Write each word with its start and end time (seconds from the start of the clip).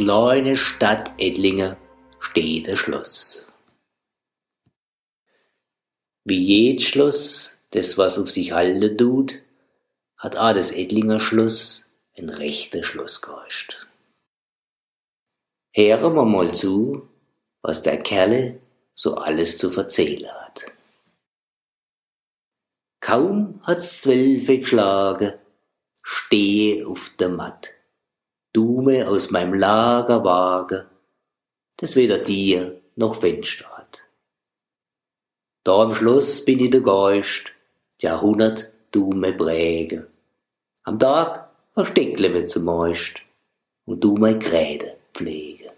kleine 0.00 0.56
Stadt 0.56 1.12
Edlinge 1.18 1.76
steht 2.20 2.70
ein 2.70 2.76
Schloss. 2.78 3.46
Wie 6.24 6.38
jedes 6.38 6.88
Schloss, 6.88 7.58
das 7.72 7.98
was 7.98 8.18
auf 8.18 8.30
sich 8.30 8.52
halten 8.52 8.96
tut, 8.96 9.42
hat 10.16 10.38
auch 10.38 10.54
das 10.54 10.70
Edlinger 10.70 11.20
Schloss 11.20 11.84
ein 12.16 12.30
rechter 12.30 12.82
Schlossgeist. 12.82 13.88
Hören 15.74 16.14
wir 16.14 16.24
mal 16.24 16.54
zu, 16.54 17.06
was 17.60 17.82
der 17.82 17.98
Kerle 17.98 18.58
so 18.94 19.16
alles 19.16 19.58
zu 19.58 19.70
erzählen 19.70 20.32
hat. 20.32 20.72
Kaum 23.00 23.60
hat's 23.64 24.00
zwölfe 24.00 24.60
geschlagen, 24.60 25.34
stehe 26.02 26.86
auf 26.86 27.10
der 27.18 27.28
Matt. 27.28 27.74
Dume 28.52 29.08
aus 29.08 29.30
meinem 29.30 29.54
Lagerwagen, 29.54 30.86
das 31.76 31.94
weder 31.94 32.18
dir 32.18 32.80
noch 32.96 33.14
Fenster 33.14 33.68
hat. 33.76 34.04
Da 35.62 35.82
am 35.82 35.94
Schloss 35.94 36.44
bin 36.44 36.58
ich 36.58 36.70
der 36.70 36.80
Geist, 36.80 37.52
Jahrhundert 38.00 38.72
dume 38.90 39.32
präge. 39.32 40.10
Am 40.82 40.98
Tag 40.98 41.50
versteckle 41.74 42.30
mir 42.30 42.46
zum 42.46 42.64
meist 42.64 43.22
und 43.84 44.02
du 44.02 44.14
mein 44.14 44.38
Kräde 44.38 44.96
pflege. 45.14 45.72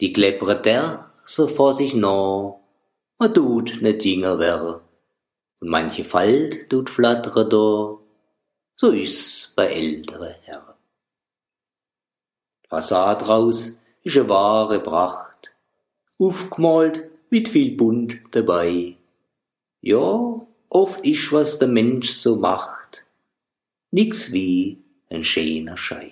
Die 0.00 0.12
kleppert 0.12 0.66
der 0.66 1.10
so 1.24 1.48
vor 1.48 1.72
sich 1.72 1.94
nah, 1.94 2.60
ma 3.18 3.28
tut 3.28 3.80
ne 3.80 3.94
Dinger 3.94 4.38
wäre, 4.38 4.82
und 5.60 5.68
manche 5.68 6.04
Falt 6.04 6.68
tut 6.70 6.90
flattere 6.90 7.48
da, 7.48 7.98
so 8.76 8.92
ist's 8.92 9.52
bei 9.56 9.66
ältere 9.66 10.36
Herren. 10.42 10.73
Fassad 12.74 13.28
raus 13.28 13.78
ist 14.02 14.16
e 14.16 14.28
wahre 14.28 14.80
Pracht, 14.80 15.52
aufgemalt 16.18 17.08
mit 17.30 17.48
viel 17.48 17.76
Bunt 17.76 18.20
dabei. 18.32 18.96
Ja, 19.80 20.44
oft 20.70 21.06
isch 21.06 21.32
was 21.32 21.60
der 21.60 21.68
Mensch 21.68 22.10
so 22.10 22.34
macht, 22.34 23.06
nix 23.92 24.32
wie 24.32 24.78
ein 25.08 25.22
schöner 25.22 25.76
Schei. 25.76 26.10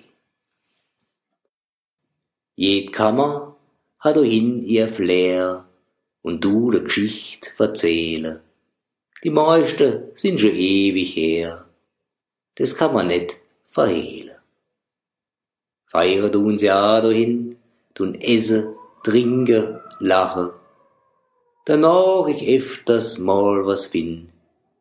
Jed 2.55 2.93
Kammer 2.93 3.57
hat 3.99 4.19
hin 4.19 4.63
ihr 4.63 4.87
Flair 4.87 5.67
und 6.23 6.45
du 6.45 6.71
de 6.71 6.85
Geschicht 6.85 7.53
verzähle. 7.57 8.41
Die 9.25 9.31
meiste 9.31 10.13
sind 10.15 10.39
schon 10.39 10.55
ewig 10.55 11.17
her, 11.17 11.67
das 12.55 12.77
kann 12.77 12.95
man 12.95 13.09
net 13.09 13.41
verhehlen. 13.67 14.32
Feiern 15.93 16.33
tun's 16.33 16.62
ja 16.62 17.03
dahin, 17.03 17.57
tun 17.93 18.15
esse, 18.15 18.75
trinke, 19.05 19.83
lache. 20.01 20.55
Danach 21.67 22.27
ich 22.29 22.48
öfters 22.48 23.19
mal 23.19 23.67
was 23.67 23.85
find, 23.85 24.33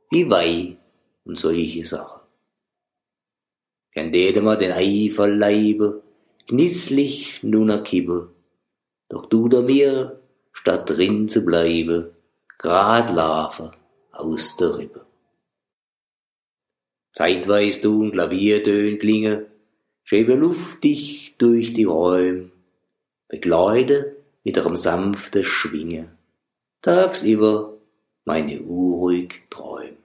wie 0.10 0.30
Weih 0.30 0.78
und 1.26 1.38
solche 1.38 1.84
Sachen. 1.84 2.22
Gern 3.94 4.14
täte 4.14 4.42
ma 4.42 4.56
den 4.56 4.72
Eifer 4.72 5.28
leibe, 5.28 6.02
gnisslich 6.48 7.44
nun 7.44 7.72
a 7.72 7.80
Kippe, 7.80 8.30
doch 9.10 9.26
du 9.26 9.50
da 9.50 9.60
mir, 9.60 10.22
statt 10.54 10.90
drin 10.90 11.28
zu 11.28 11.44
bleibe, 11.44 12.16
grad 12.58 13.12
laufe 13.12 13.72
aus 14.12 14.56
der 14.56 14.78
Rippe. 14.78 15.06
Zeitweis 17.12 17.82
tun 17.82 18.14
Klaviertöne 18.14 18.98
klinge, 18.98 19.51
schwebe 20.12 20.34
luftig 20.34 21.38
durch 21.38 21.72
die 21.72 21.86
Räume, 21.86 22.52
begleite 23.30 24.18
mit 24.44 24.58
ihrem 24.58 24.76
sanften 24.76 25.46
Schwinge, 25.46 26.18
tagsüber 26.82 27.78
meine 28.26 28.62
unruhig 28.62 29.44
Träum. 29.50 29.96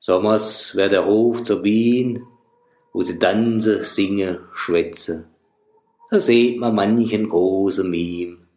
Sommers 0.00 0.74
wär 0.74 0.88
der 0.88 1.06
Hof 1.06 1.44
zur 1.44 1.62
Bien, 1.62 2.26
wo 2.92 3.02
sie 3.04 3.20
tanze, 3.20 3.84
singe, 3.84 4.48
schwätze. 4.52 5.28
Da 6.10 6.18
seht 6.18 6.58
man 6.58 6.74
manchen 6.74 7.28
großen 7.28 7.88
Mim, 7.88 8.48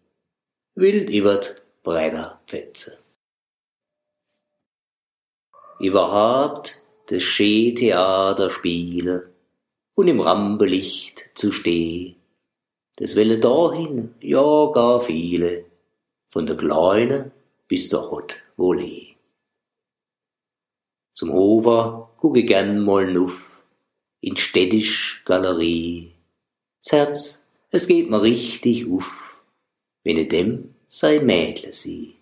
wild 0.73 1.11
iwert 1.11 1.61
breiter 1.83 2.41
Fetze. 2.47 2.97
Überhaupt 5.79 6.81
das 7.07 7.23
Schee-Theater 7.23 8.49
spiele 8.49 9.31
und 9.95 10.07
im 10.07 10.19
Rampenlicht 10.19 11.29
zu 11.35 11.51
steh, 11.51 12.15
das 12.97 13.15
welle 13.15 13.39
dahin, 13.39 14.13
ja 14.19 14.71
gar 14.71 14.99
viele, 14.99 15.65
von 16.27 16.45
der 16.45 16.57
Kleine 16.57 17.31
bis 17.67 17.89
der 17.89 18.11
Hot 18.11 18.41
Volley. 18.57 19.15
Zum 21.13 21.31
Hofer 21.31 22.11
gucke 22.17 22.43
gern 22.43 22.83
mal 22.83 23.11
nuff, 23.11 23.63
in 24.19 24.35
städtisch 24.35 25.23
Galerie. 25.25 26.13
Zerz, 26.81 27.41
es 27.71 27.87
geht 27.87 28.09
mir 28.09 28.21
richtig 28.21 28.87
uff, 28.87 29.41
wenn 30.03 30.17
ich 30.17 30.27
dem 30.27 30.75
sei 30.87 31.19
Mädle 31.19 31.71
sieh. 31.71 32.15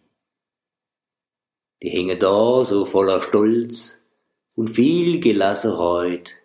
Die 1.81 1.89
hänge 1.89 2.17
da 2.17 2.63
so 2.63 2.85
voller 2.85 3.21
Stolz 3.21 3.99
und 4.55 4.69
viel 4.69 5.19
Gelassenheit, 5.19 6.41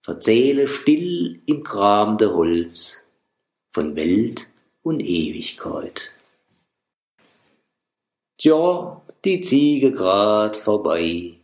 verzähle 0.00 0.68
still 0.68 1.42
im 1.46 1.62
Kram 1.62 2.18
der 2.18 2.34
Holz 2.34 3.00
von 3.70 3.96
Welt 3.96 4.48
und 4.82 5.02
Ewigkeit. 5.02 6.12
Tja, 8.38 9.00
die 9.24 9.40
Ziege 9.40 9.92
grad 9.92 10.56
vorbei. 10.56 11.38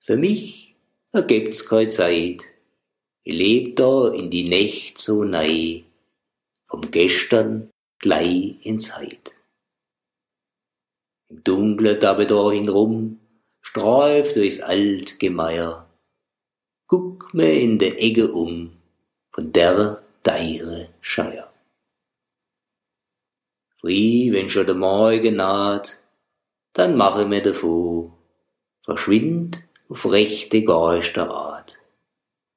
Für 0.00 0.16
mich 0.16 0.74
ergibt's 1.12 1.68
keine 1.68 1.90
Zeit. 1.90 2.50
Ich 3.22 3.34
leb 3.34 3.76
da 3.76 4.08
in 4.08 4.30
die 4.30 4.48
Nächt 4.48 4.98
so 4.98 5.22
nei, 5.22 5.84
vom 6.66 6.90
Gestern 6.90 7.70
gleich 7.98 8.64
ins 8.64 8.96
Heid. 8.96 9.36
Im 11.28 11.44
Dunkle 11.44 11.96
dabei 11.96 12.24
dahin 12.24 12.68
rum, 12.68 13.17
streif 13.68 14.32
durchs 14.32 14.60
alt 14.60 15.18
Gemeier, 15.18 15.86
guck 16.86 17.34
mir 17.34 17.52
in 17.52 17.78
der 17.78 18.02
Ecke 18.02 18.32
um, 18.32 18.78
von 19.30 19.52
der 19.52 20.02
deire 20.22 20.88
Scheier. 21.02 21.52
Früh, 23.78 24.32
wenn 24.32 24.48
schon 24.48 24.64
der 24.64 24.74
Morgen 24.74 25.36
naht, 25.36 26.00
dann 26.72 26.96
mache 26.96 27.26
mir 27.26 27.42
davor, 27.42 28.16
verschwind 28.86 29.62
auf 29.90 30.10
rechte 30.10 30.64
Geisterart, 30.64 31.78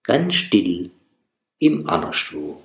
ganz 0.03 0.35
still 0.35 0.91
im 1.59 1.89
Annerstwo. 1.89 2.61